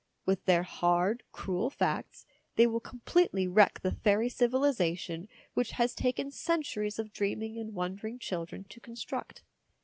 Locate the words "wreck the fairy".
3.47-4.29